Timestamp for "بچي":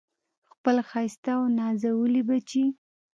2.29-2.65